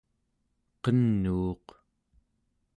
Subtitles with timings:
[0.83, 1.67] qenuuq